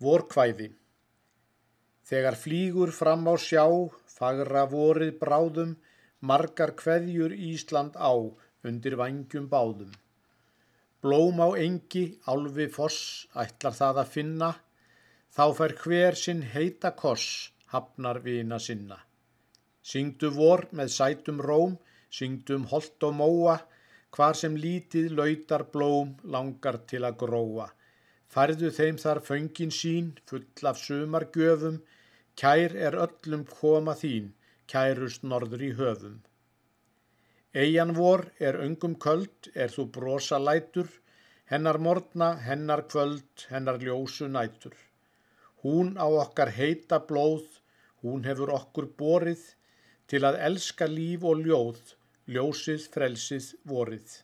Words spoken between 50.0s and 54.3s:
til að elska líf og ljóð, ljósið frelsið vorið.